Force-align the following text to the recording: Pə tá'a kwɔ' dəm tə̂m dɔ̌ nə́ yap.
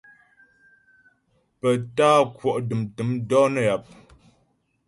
Pə 1.59 1.69
tá'a 1.95 2.19
kwɔ' 2.37 2.57
dəm 2.67 2.81
tə̂m 2.95 3.09
dɔ̌ 3.27 3.43
nə́ 3.53 3.63
yap. 3.67 3.83